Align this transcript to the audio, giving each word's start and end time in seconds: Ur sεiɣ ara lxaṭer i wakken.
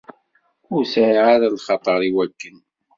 Ur 0.73 0.83
sεiɣ 0.93 1.25
ara 1.35 1.55
lxaṭer 1.55 1.99
i 2.09 2.11
wakken. 2.15 2.57